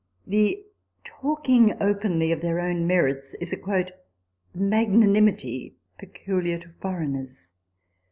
[0.25, 0.65] The
[1.03, 3.85] talking openly of their own merits is a"
[4.55, 7.51] mag nanimity" peculiar to foreigners.